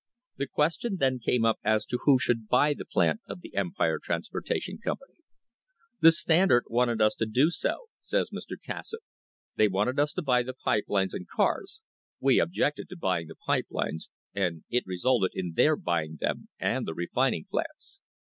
[0.37, 3.99] The question then came up as to who should buy the plant of the Empire
[4.01, 5.13] Transportation Company.
[5.99, 8.59] "The Standard wanted us to do so," says Mr.
[8.59, 9.01] Cassatt.
[9.57, 11.81] "They wanted us to buy the pipe lines v and cars;
[12.19, 16.95] we objected to buying the pipe lines, and it resulted their buying them and the
[16.95, 17.99] refining plants.